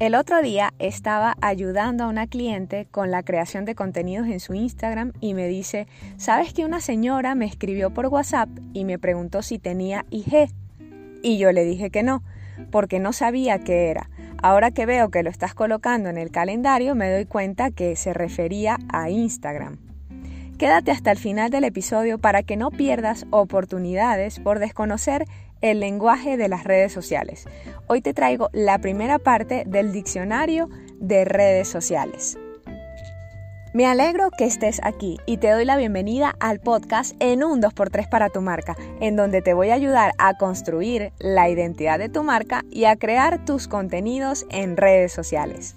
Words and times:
El 0.00 0.14
otro 0.14 0.40
día 0.40 0.72
estaba 0.78 1.36
ayudando 1.42 2.04
a 2.04 2.08
una 2.08 2.26
cliente 2.26 2.86
con 2.90 3.10
la 3.10 3.22
creación 3.22 3.66
de 3.66 3.74
contenidos 3.74 4.28
en 4.28 4.40
su 4.40 4.54
Instagram 4.54 5.12
y 5.20 5.34
me 5.34 5.46
dice, 5.46 5.86
¿sabes 6.16 6.54
que 6.54 6.64
una 6.64 6.80
señora 6.80 7.34
me 7.34 7.44
escribió 7.44 7.90
por 7.90 8.06
WhatsApp 8.06 8.48
y 8.72 8.86
me 8.86 8.98
preguntó 8.98 9.42
si 9.42 9.58
tenía 9.58 10.06
IG? 10.08 10.48
Y 11.22 11.36
yo 11.36 11.52
le 11.52 11.66
dije 11.66 11.90
que 11.90 12.02
no, 12.02 12.22
porque 12.70 12.98
no 12.98 13.12
sabía 13.12 13.58
qué 13.58 13.90
era. 13.90 14.08
Ahora 14.42 14.70
que 14.70 14.86
veo 14.86 15.10
que 15.10 15.22
lo 15.22 15.28
estás 15.28 15.52
colocando 15.52 16.08
en 16.08 16.16
el 16.16 16.30
calendario, 16.30 16.94
me 16.94 17.12
doy 17.12 17.26
cuenta 17.26 17.70
que 17.70 17.94
se 17.94 18.14
refería 18.14 18.78
a 18.90 19.10
Instagram. 19.10 19.76
Quédate 20.56 20.92
hasta 20.92 21.10
el 21.10 21.18
final 21.18 21.50
del 21.50 21.64
episodio 21.64 22.18
para 22.18 22.42
que 22.42 22.56
no 22.56 22.70
pierdas 22.70 23.26
oportunidades 23.30 24.40
por 24.40 24.60
desconocer 24.60 25.26
el 25.60 25.80
lenguaje 25.80 26.36
de 26.36 26.48
las 26.48 26.64
redes 26.64 26.92
sociales. 26.92 27.46
Hoy 27.86 28.00
te 28.00 28.14
traigo 28.14 28.50
la 28.52 28.78
primera 28.78 29.18
parte 29.18 29.64
del 29.66 29.92
diccionario 29.92 30.68
de 30.98 31.24
redes 31.24 31.68
sociales. 31.68 32.38
Me 33.72 33.86
alegro 33.86 34.30
que 34.36 34.46
estés 34.46 34.80
aquí 34.82 35.18
y 35.26 35.36
te 35.36 35.50
doy 35.50 35.64
la 35.64 35.76
bienvenida 35.76 36.34
al 36.40 36.58
podcast 36.58 37.14
en 37.20 37.44
un 37.44 37.62
2x3 37.62 38.08
para 38.08 38.28
tu 38.28 38.40
marca, 38.40 38.76
en 39.00 39.14
donde 39.14 39.42
te 39.42 39.54
voy 39.54 39.70
a 39.70 39.74
ayudar 39.74 40.12
a 40.18 40.36
construir 40.36 41.12
la 41.20 41.48
identidad 41.48 42.00
de 42.00 42.08
tu 42.08 42.24
marca 42.24 42.64
y 42.68 42.86
a 42.86 42.96
crear 42.96 43.44
tus 43.44 43.68
contenidos 43.68 44.44
en 44.50 44.76
redes 44.76 45.12
sociales. 45.12 45.76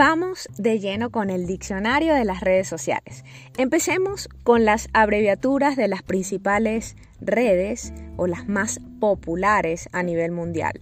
Vamos 0.00 0.48
de 0.56 0.78
lleno 0.78 1.10
con 1.10 1.28
el 1.28 1.46
diccionario 1.46 2.14
de 2.14 2.24
las 2.24 2.40
redes 2.40 2.66
sociales. 2.66 3.22
Empecemos 3.58 4.30
con 4.44 4.64
las 4.64 4.88
abreviaturas 4.94 5.76
de 5.76 5.88
las 5.88 6.02
principales 6.02 6.96
redes 7.20 7.92
o 8.16 8.26
las 8.26 8.48
más 8.48 8.80
populares 8.98 9.90
a 9.92 10.02
nivel 10.02 10.32
mundial. 10.32 10.72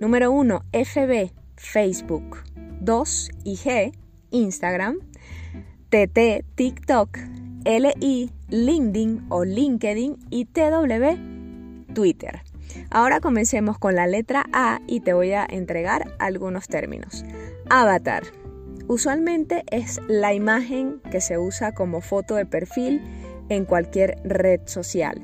Número 0.00 0.32
1, 0.32 0.64
FB, 0.72 1.30
Facebook. 1.56 2.38
2, 2.80 3.30
IG, 3.44 3.92
Instagram. 4.30 4.96
TT, 5.90 6.42
TikTok. 6.54 7.18
LI, 7.66 8.32
LinkedIn 8.48 9.26
o 9.28 9.44
LinkedIn 9.44 10.16
y 10.30 10.46
TW, 10.46 11.92
Twitter. 11.92 12.40
Ahora 12.90 13.20
comencemos 13.20 13.78
con 13.78 13.94
la 13.94 14.06
letra 14.06 14.46
A 14.54 14.80
y 14.86 15.00
te 15.00 15.12
voy 15.12 15.32
a 15.32 15.44
entregar 15.44 16.14
algunos 16.18 16.66
términos. 16.68 17.26
Avatar. 17.74 18.24
Usualmente 18.86 19.64
es 19.70 19.98
la 20.06 20.34
imagen 20.34 21.00
que 21.10 21.22
se 21.22 21.38
usa 21.38 21.72
como 21.72 22.02
foto 22.02 22.34
de 22.34 22.44
perfil 22.44 23.00
en 23.48 23.64
cualquier 23.64 24.18
red 24.24 24.60
social. 24.66 25.22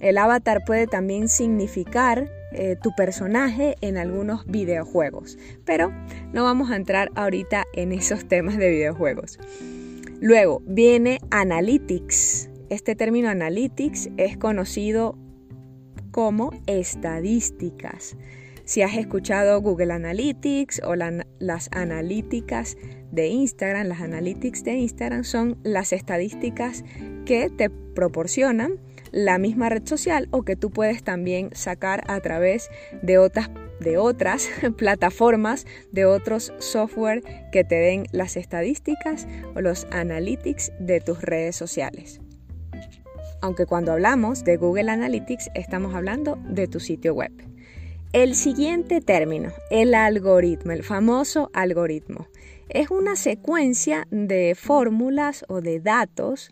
El 0.00 0.18
avatar 0.18 0.62
puede 0.66 0.86
también 0.86 1.30
significar 1.30 2.30
eh, 2.52 2.76
tu 2.82 2.94
personaje 2.94 3.76
en 3.80 3.96
algunos 3.96 4.44
videojuegos, 4.44 5.38
pero 5.64 5.90
no 6.34 6.44
vamos 6.44 6.70
a 6.70 6.76
entrar 6.76 7.10
ahorita 7.14 7.64
en 7.72 7.92
esos 7.92 8.28
temas 8.28 8.58
de 8.58 8.68
videojuegos. 8.68 9.38
Luego 10.20 10.60
viene 10.66 11.18
Analytics. 11.30 12.50
Este 12.68 12.94
término 12.94 13.30
Analytics 13.30 14.10
es 14.18 14.36
conocido 14.36 15.16
como 16.10 16.50
estadísticas. 16.66 18.18
Si 18.66 18.82
has 18.82 18.96
escuchado 18.96 19.62
Google 19.62 19.92
Analytics 19.92 20.82
o 20.84 20.96
las 20.96 21.68
analíticas 21.70 22.76
de 23.12 23.28
Instagram, 23.28 23.86
las 23.86 24.00
analytics 24.00 24.64
de 24.64 24.74
Instagram 24.74 25.22
son 25.22 25.56
las 25.62 25.92
estadísticas 25.92 26.84
que 27.24 27.48
te 27.48 27.70
proporcionan 27.70 28.80
la 29.12 29.38
misma 29.38 29.68
red 29.68 29.86
social 29.86 30.26
o 30.32 30.42
que 30.42 30.56
tú 30.56 30.72
puedes 30.72 31.04
también 31.04 31.50
sacar 31.52 32.02
a 32.08 32.18
través 32.18 32.68
de 33.02 33.18
otras 33.18 33.50
de 33.78 33.98
otras 33.98 34.48
plataformas, 34.76 35.64
de 35.92 36.04
otros 36.06 36.52
software 36.58 37.22
que 37.52 37.62
te 37.62 37.76
den 37.76 38.06
las 38.10 38.36
estadísticas 38.36 39.28
o 39.54 39.60
los 39.60 39.86
analytics 39.92 40.72
de 40.80 41.00
tus 41.00 41.22
redes 41.22 41.54
sociales 41.54 42.20
aunque 43.42 43.66
cuando 43.66 43.92
hablamos 43.92 44.42
de 44.42 44.56
Google 44.56 44.90
Analytics 44.90 45.50
estamos 45.54 45.94
hablando 45.94 46.36
de 46.48 46.66
tu 46.66 46.80
sitio 46.80 47.14
web. 47.14 47.30
El 48.16 48.34
siguiente 48.34 49.02
término, 49.02 49.52
el 49.70 49.92
algoritmo, 49.94 50.72
el 50.72 50.84
famoso 50.84 51.50
algoritmo, 51.52 52.28
es 52.70 52.90
una 52.90 53.14
secuencia 53.14 54.08
de 54.10 54.54
fórmulas 54.54 55.44
o 55.48 55.60
de 55.60 55.80
datos 55.80 56.48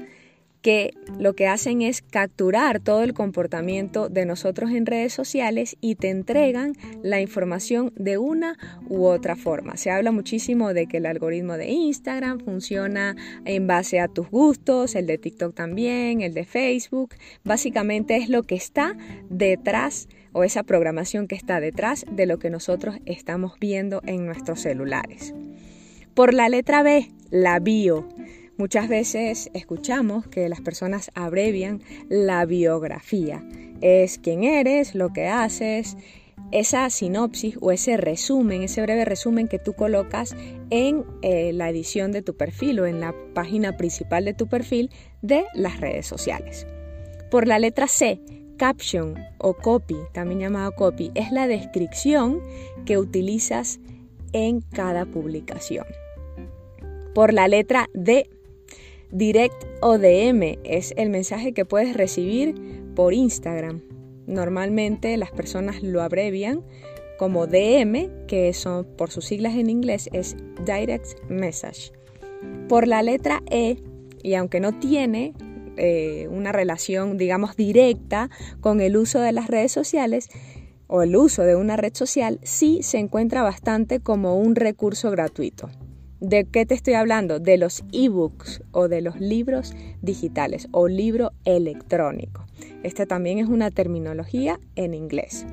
que 0.60 0.92
lo 1.18 1.34
que 1.34 1.46
hacen 1.46 1.80
es 1.80 2.02
capturar 2.02 2.80
todo 2.80 3.02
el 3.02 3.14
comportamiento 3.14 4.10
de 4.10 4.26
nosotros 4.26 4.72
en 4.72 4.84
redes 4.84 5.14
sociales 5.14 5.78
y 5.80 5.94
te 5.94 6.10
entregan 6.10 6.74
la 7.02 7.22
información 7.22 7.94
de 7.96 8.18
una 8.18 8.58
u 8.86 9.06
otra 9.06 9.34
forma. 9.34 9.78
Se 9.78 9.90
habla 9.90 10.12
muchísimo 10.12 10.74
de 10.74 10.86
que 10.86 10.98
el 10.98 11.06
algoritmo 11.06 11.54
de 11.56 11.70
Instagram 11.70 12.40
funciona 12.40 13.16
en 13.46 13.66
base 13.66 14.00
a 14.00 14.08
tus 14.08 14.28
gustos, 14.28 14.94
el 14.94 15.06
de 15.06 15.16
TikTok 15.16 15.54
también, 15.54 16.20
el 16.20 16.34
de 16.34 16.44
Facebook. 16.44 17.14
Básicamente 17.42 18.16
es 18.16 18.28
lo 18.28 18.42
que 18.42 18.54
está 18.54 18.98
detrás 19.30 20.08
o 20.34 20.44
esa 20.44 20.64
programación 20.64 21.26
que 21.26 21.36
está 21.36 21.60
detrás 21.60 22.04
de 22.10 22.26
lo 22.26 22.38
que 22.38 22.50
nosotros 22.50 22.96
estamos 23.06 23.58
viendo 23.58 24.02
en 24.04 24.26
nuestros 24.26 24.60
celulares. 24.60 25.34
Por 26.12 26.34
la 26.34 26.48
letra 26.50 26.82
B, 26.82 27.08
la 27.30 27.58
bio. 27.58 28.06
Muchas 28.56 28.88
veces 28.88 29.50
escuchamos 29.54 30.26
que 30.28 30.48
las 30.48 30.60
personas 30.60 31.10
abrevian 31.14 31.82
la 32.08 32.44
biografía. 32.44 33.42
Es 33.80 34.18
quién 34.18 34.44
eres, 34.44 34.94
lo 34.94 35.12
que 35.12 35.26
haces, 35.26 35.96
esa 36.52 36.88
sinopsis 36.88 37.56
o 37.60 37.72
ese 37.72 37.96
resumen, 37.96 38.62
ese 38.62 38.82
breve 38.82 39.04
resumen 39.04 39.48
que 39.48 39.58
tú 39.58 39.72
colocas 39.72 40.36
en 40.70 41.04
eh, 41.22 41.52
la 41.52 41.68
edición 41.68 42.12
de 42.12 42.22
tu 42.22 42.36
perfil 42.36 42.80
o 42.80 42.86
en 42.86 43.00
la 43.00 43.14
página 43.34 43.76
principal 43.76 44.24
de 44.24 44.34
tu 44.34 44.46
perfil 44.46 44.90
de 45.20 45.44
las 45.54 45.80
redes 45.80 46.06
sociales. 46.06 46.66
Por 47.30 47.48
la 47.48 47.58
letra 47.58 47.88
C, 47.88 48.20
caption 48.56 49.14
o 49.38 49.54
copy, 49.54 49.96
también 50.12 50.40
llamado 50.40 50.72
copy, 50.72 51.10
es 51.14 51.32
la 51.32 51.46
descripción 51.46 52.40
que 52.84 52.98
utilizas 52.98 53.80
en 54.32 54.60
cada 54.60 55.06
publicación. 55.06 55.86
Por 57.14 57.32
la 57.32 57.48
letra 57.48 57.88
D, 57.94 58.28
Direct 59.10 59.64
o 59.80 59.98
DM 59.98 60.58
es 60.64 60.92
el 60.96 61.10
mensaje 61.10 61.52
que 61.52 61.64
puedes 61.64 61.96
recibir 61.96 62.54
por 62.96 63.14
Instagram. 63.14 63.82
Normalmente 64.26 65.16
las 65.16 65.30
personas 65.30 65.82
lo 65.82 66.02
abrevian 66.02 66.62
como 67.18 67.46
DM, 67.46 68.26
que 68.26 68.52
son 68.52 68.84
por 68.84 69.10
sus 69.10 69.26
siglas 69.26 69.54
en 69.54 69.70
inglés 69.70 70.08
es 70.12 70.36
Direct 70.66 71.06
Message. 71.28 71.92
Por 72.68 72.88
la 72.88 73.02
letra 73.02 73.42
E, 73.50 73.76
y 74.22 74.34
aunque 74.34 74.58
no 74.58 74.78
tiene 74.78 75.34
eh, 75.76 76.28
una 76.30 76.52
relación, 76.52 77.16
digamos, 77.16 77.56
directa 77.56 78.30
con 78.60 78.80
el 78.80 78.96
uso 78.96 79.20
de 79.20 79.32
las 79.32 79.48
redes 79.48 79.72
sociales, 79.72 80.28
o 80.86 81.02
el 81.02 81.16
uso 81.16 81.42
de 81.42 81.56
una 81.56 81.76
red 81.76 81.94
social, 81.94 82.38
sí 82.42 82.80
se 82.82 82.98
encuentra 82.98 83.42
bastante 83.42 84.00
como 84.00 84.36
un 84.36 84.54
recurso 84.54 85.10
gratuito. 85.10 85.70
¿De 86.20 86.44
qué 86.44 86.64
te 86.64 86.74
estoy 86.74 86.94
hablando? 86.94 87.38
De 87.38 87.58
los 87.58 87.84
ebooks 87.92 88.62
o 88.72 88.88
de 88.88 89.02
los 89.02 89.20
libros 89.20 89.74
digitales 90.00 90.68
o 90.72 90.88
libro 90.88 91.32
electrónico. 91.44 92.46
Esta 92.82 93.06
también 93.06 93.38
es 93.38 93.48
una 93.48 93.70
terminología 93.70 94.58
en 94.76 94.94
inglés. 94.94 95.44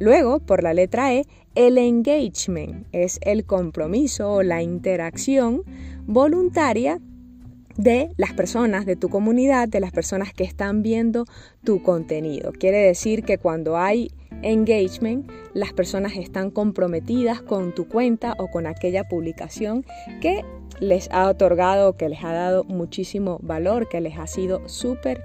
Luego, 0.00 0.40
por 0.40 0.62
la 0.62 0.74
letra 0.74 1.14
E, 1.14 1.24
el 1.54 1.78
engagement 1.78 2.86
es 2.92 3.18
el 3.22 3.44
compromiso 3.44 4.32
o 4.32 4.42
la 4.42 4.62
interacción 4.62 5.62
voluntaria 6.06 6.98
de 7.76 8.10
las 8.16 8.32
personas 8.32 8.86
de 8.86 8.96
tu 8.96 9.08
comunidad, 9.08 9.68
de 9.68 9.80
las 9.80 9.92
personas 9.92 10.32
que 10.32 10.44
están 10.44 10.82
viendo 10.82 11.24
tu 11.64 11.82
contenido. 11.82 12.52
Quiere 12.52 12.78
decir 12.78 13.24
que 13.24 13.38
cuando 13.38 13.76
hay 13.76 14.10
engagement, 14.42 15.30
las 15.54 15.72
personas 15.72 16.16
están 16.16 16.50
comprometidas 16.50 17.42
con 17.42 17.74
tu 17.74 17.88
cuenta 17.88 18.34
o 18.38 18.48
con 18.48 18.66
aquella 18.66 19.08
publicación 19.08 19.84
que 20.20 20.44
les 20.80 21.08
ha 21.12 21.28
otorgado, 21.28 21.96
que 21.96 22.08
les 22.08 22.24
ha 22.24 22.32
dado 22.32 22.64
muchísimo 22.64 23.38
valor, 23.42 23.88
que 23.88 24.00
les 24.00 24.18
ha 24.18 24.26
sido 24.26 24.68
súper 24.68 25.22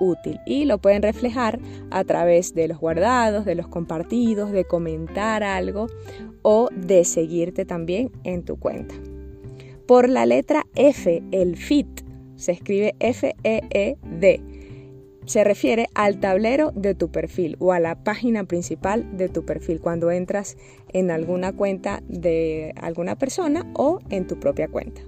útil 0.00 0.40
y 0.46 0.64
lo 0.64 0.78
pueden 0.78 1.02
reflejar 1.02 1.58
a 1.90 2.04
través 2.04 2.54
de 2.54 2.68
los 2.68 2.78
guardados, 2.78 3.44
de 3.44 3.54
los 3.54 3.68
compartidos, 3.68 4.50
de 4.52 4.64
comentar 4.64 5.42
algo 5.42 5.86
o 6.42 6.68
de 6.74 7.04
seguirte 7.04 7.64
también 7.64 8.10
en 8.24 8.44
tu 8.44 8.58
cuenta. 8.58 8.94
Por 9.88 10.08
la 10.08 10.26
letra 10.26 10.66
F, 10.76 11.22
el 11.32 11.56
FIT, 11.56 12.04
se 12.36 12.52
escribe 12.52 12.94
F-E-E-D 13.00 14.40
se 15.28 15.44
refiere 15.44 15.88
al 15.94 16.20
tablero 16.20 16.72
de 16.74 16.94
tu 16.94 17.10
perfil 17.10 17.56
o 17.60 17.72
a 17.72 17.80
la 17.80 18.02
página 18.02 18.44
principal 18.44 19.16
de 19.16 19.28
tu 19.28 19.44
perfil 19.44 19.78
cuando 19.78 20.10
entras 20.10 20.56
en 20.94 21.10
alguna 21.10 21.54
cuenta 21.54 22.02
de 22.08 22.72
alguna 22.80 23.16
persona 23.16 23.70
o 23.74 23.98
en 24.08 24.26
tu 24.26 24.40
propia 24.40 24.68
cuenta. 24.68 25.02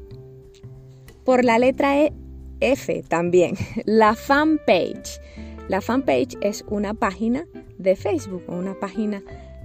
Por 1.24 1.44
la 1.44 1.58
letra 1.58 2.02
E, 2.02 2.12
F 2.60 3.02
también, 3.08 3.54
la 3.86 4.14
fanpage. 4.14 5.20
La 5.68 5.80
fanpage 5.80 6.36
es 6.42 6.64
una 6.68 6.92
página 6.92 7.46
de 7.78 7.96
Facebook, 7.96 8.44
una 8.48 8.78
página 8.78 9.22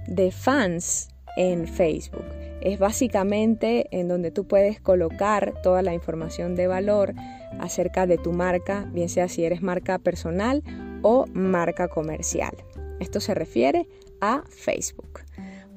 de 0.07 0.31
fans 0.31 1.09
en 1.35 1.67
Facebook. 1.67 2.25
Es 2.65 2.79
básicamente 2.79 3.85
en 3.91 4.07
donde 4.07 4.31
tú 4.31 4.47
puedes 4.47 4.81
colocar 4.81 5.53
toda 5.61 5.83
la 5.83 5.93
información 5.93 6.55
de 6.55 6.65
valor 6.65 7.13
acerca 7.59 8.07
de 8.07 8.17
tu 8.17 8.33
marca, 8.33 8.89
bien 8.91 9.07
sea 9.07 9.29
si 9.29 9.45
eres 9.45 9.61
marca 9.61 9.99
personal 9.99 10.63
o 11.03 11.27
marca 11.31 11.87
comercial. 11.87 12.55
Esto 12.99 13.19
se 13.19 13.35
refiere 13.35 13.87
a 14.19 14.43
Facebook. 14.49 15.21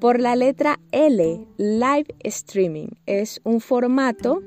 Por 0.01 0.19
la 0.19 0.35
letra 0.35 0.81
L, 0.91 1.47
live 1.59 2.07
streaming 2.21 2.89
es 3.05 3.43
un 3.45 3.61
formato 3.61 4.43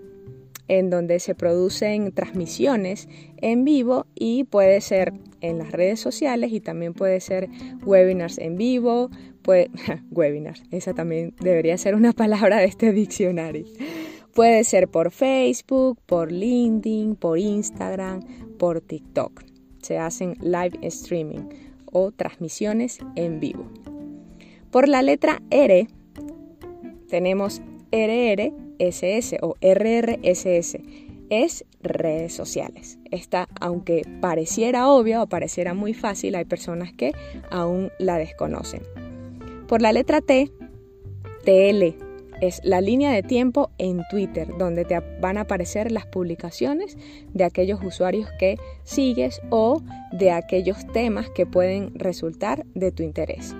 en 0.67 0.89
donde 0.89 1.19
se 1.19 1.35
producen 1.35 2.11
transmisiones 2.11 3.07
en 3.37 3.65
vivo 3.65 4.07
y 4.15 4.45
puede 4.45 4.81
ser 4.81 5.13
en 5.41 5.59
las 5.59 5.71
redes 5.71 5.99
sociales 5.99 6.53
y 6.53 6.59
también 6.61 6.93
puede 6.93 7.19
ser 7.19 7.49
webinars 7.83 8.37
en 8.37 8.55
vivo, 8.55 9.11
puede, 9.41 9.69
webinars, 10.11 10.63
esa 10.71 10.93
también 10.93 11.33
debería 11.39 11.77
ser 11.77 11.95
una 11.95 12.13
palabra 12.13 12.57
de 12.57 12.65
este 12.65 12.91
diccionario. 12.91 13.65
Puede 14.33 14.63
ser 14.63 14.87
por 14.87 15.11
Facebook, 15.11 15.99
por 16.05 16.31
LinkedIn, 16.31 17.15
por 17.15 17.37
Instagram, 17.37 18.21
por 18.57 18.79
TikTok. 18.79 19.43
Se 19.81 19.97
hacen 19.97 20.37
live 20.39 20.79
streaming 20.83 21.49
o 21.91 22.11
transmisiones 22.11 22.99
en 23.15 23.39
vivo. 23.39 23.65
Por 24.71 24.87
la 24.87 25.01
letra 25.01 25.41
R 25.49 25.87
tenemos 27.09 27.61
RRSS 27.91 29.35
o 29.41 29.55
RRSS. 29.61 30.77
Es 31.29 31.65
redes 31.81 32.33
sociales. 32.33 32.99
Esta, 33.09 33.49
aunque 33.59 34.03
pareciera 34.21 34.87
obvia 34.87 35.21
o 35.21 35.27
pareciera 35.27 35.73
muy 35.73 35.93
fácil, 35.93 36.35
hay 36.35 36.45
personas 36.45 36.93
que 36.93 37.11
aún 37.49 37.91
la 37.99 38.17
desconocen. 38.17 38.81
Por 39.71 39.81
la 39.81 39.93
letra 39.93 40.19
T, 40.19 40.51
TL 41.45 41.95
es 42.41 42.59
la 42.65 42.81
línea 42.81 43.09
de 43.11 43.23
tiempo 43.23 43.71
en 43.77 44.01
Twitter, 44.09 44.49
donde 44.57 44.83
te 44.83 44.99
van 45.21 45.37
a 45.37 45.41
aparecer 45.41 45.93
las 45.93 46.05
publicaciones 46.05 46.97
de 47.33 47.45
aquellos 47.45 47.81
usuarios 47.81 48.27
que 48.37 48.57
sigues 48.83 49.39
o 49.49 49.81
de 50.11 50.31
aquellos 50.31 50.85
temas 50.87 51.29
que 51.29 51.45
pueden 51.45 51.97
resultar 51.97 52.65
de 52.73 52.91
tu 52.91 53.01
interés. 53.01 53.55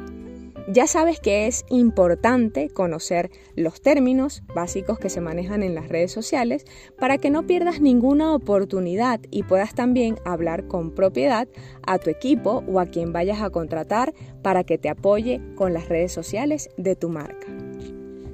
Ya 0.68 0.88
sabes 0.88 1.20
que 1.20 1.48
es 1.48 1.66
importante 1.70 2.70
conocer 2.70 3.32
los 3.56 3.82
términos 3.82 4.44
básicos 4.54 5.00
que 5.00 5.10
se 5.10 5.22
manejan 5.22 5.64
en 5.64 5.76
las 5.76 5.90
redes 5.90 6.12
sociales 6.12 6.66
para 7.00 7.18
que 7.18 7.30
no 7.30 7.48
pierdas 7.48 7.82
ninguna 7.82 8.34
oportunidad 8.36 9.20
y 9.32 9.44
puedas 9.44 9.74
también 9.74 10.18
hablar 10.24 10.68
con 10.68 10.92
propiedad 10.92 11.48
a 11.86 11.98
tu 11.98 12.10
equipo 12.10 12.64
o 12.68 12.80
a 12.80 12.86
quien 12.86 13.12
vayas 13.12 13.42
a 13.42 13.50
contratar 13.50 14.14
para 14.44 14.64
que 14.64 14.78
te 14.78 14.90
apoye 14.90 15.42
con 15.56 15.74
las 15.74 15.90
redes 15.90 16.12
sociales 16.12 16.70
de 16.78 16.96
tu 16.96 17.10
marca. 17.10 17.48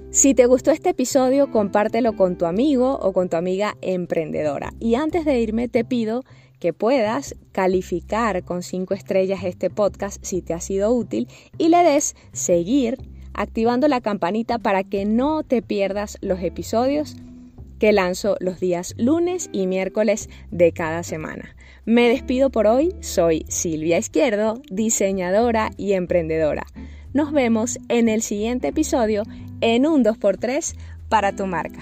Si 0.09 0.33
te 0.33 0.47
gustó 0.47 0.71
este 0.71 0.89
episodio, 0.89 1.51
compártelo 1.51 2.15
con 2.15 2.37
tu 2.37 2.45
amigo 2.45 2.97
o 2.97 3.13
con 3.13 3.29
tu 3.29 3.37
amiga 3.37 3.77
emprendedora. 3.81 4.73
Y 4.79 4.95
antes 4.95 5.25
de 5.25 5.39
irme, 5.39 5.67
te 5.67 5.85
pido 5.85 6.23
que 6.59 6.73
puedas 6.73 7.35
calificar 7.51 8.43
con 8.43 8.63
cinco 8.63 8.93
estrellas 8.93 9.43
este 9.43 9.69
podcast 9.69 10.23
si 10.23 10.41
te 10.41 10.53
ha 10.53 10.59
sido 10.59 10.91
útil 10.91 11.27
y 11.57 11.69
le 11.69 11.83
des 11.83 12.15
seguir 12.31 12.97
activando 13.33 13.87
la 13.87 14.01
campanita 14.01 14.57
para 14.57 14.83
que 14.83 15.05
no 15.05 15.43
te 15.43 15.61
pierdas 15.61 16.17
los 16.21 16.41
episodios 16.41 17.15
que 17.79 17.91
lanzo 17.91 18.37
los 18.39 18.59
días 18.59 18.95
lunes 18.97 19.49
y 19.51 19.67
miércoles 19.67 20.29
de 20.51 20.71
cada 20.71 21.03
semana. 21.03 21.55
Me 21.85 22.09
despido 22.09 22.49
por 22.49 22.67
hoy, 22.67 22.95
soy 22.99 23.45
Silvia 23.47 23.97
Izquierdo, 23.97 24.61
diseñadora 24.69 25.69
y 25.77 25.93
emprendedora. 25.93 26.65
Nos 27.13 27.31
vemos 27.31 27.79
en 27.87 28.09
el 28.09 28.21
siguiente 28.21 28.69
episodio 28.69 29.23
en 29.61 29.85
un 29.85 30.03
2x3 30.03 30.75
para 31.07 31.35
tu 31.35 31.45
marca. 31.45 31.79